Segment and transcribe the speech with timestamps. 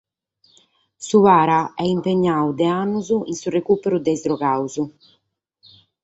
[1.07, 4.73] Su para est impignadu dae annos in su recùperu de sos drogados.